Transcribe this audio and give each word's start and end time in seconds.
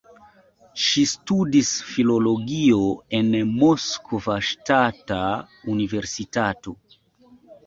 Ŝi 0.83 1.01
studis 1.09 1.73
filologion 1.89 2.87
en 3.35 3.51
Moskva 3.59 4.39
Ŝtata 4.49 5.21
Universitato. 5.77 6.75